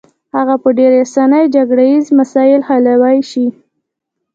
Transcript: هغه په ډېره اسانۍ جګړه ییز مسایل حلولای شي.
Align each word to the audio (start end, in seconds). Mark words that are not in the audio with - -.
هغه 0.35 0.55
په 0.63 0.69
ډېره 0.77 0.97
اسانۍ 1.05 1.43
جګړه 1.55 1.83
ییز 1.91 2.07
مسایل 2.19 2.61
حلولای 2.69 3.17
شي. 3.29 3.47